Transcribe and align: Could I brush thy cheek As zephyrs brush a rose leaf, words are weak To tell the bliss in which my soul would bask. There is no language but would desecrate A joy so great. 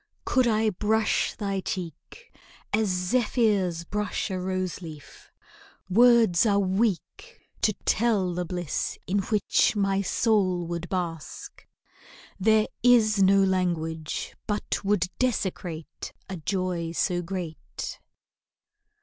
Could 0.25 0.47
I 0.47 0.71
brush 0.71 1.35
thy 1.35 1.59
cheek 1.59 2.35
As 2.73 2.87
zephyrs 2.87 3.83
brush 3.83 4.31
a 4.31 4.39
rose 4.39 4.81
leaf, 4.81 5.29
words 5.91 6.43
are 6.43 6.57
weak 6.57 7.37
To 7.61 7.73
tell 7.85 8.33
the 8.33 8.43
bliss 8.43 8.97
in 9.05 9.19
which 9.19 9.75
my 9.75 10.01
soul 10.01 10.65
would 10.65 10.89
bask. 10.89 11.67
There 12.39 12.65
is 12.81 13.21
no 13.21 13.43
language 13.43 14.35
but 14.47 14.83
would 14.83 15.05
desecrate 15.19 16.11
A 16.27 16.37
joy 16.37 16.93
so 16.93 17.21
great. 17.21 17.99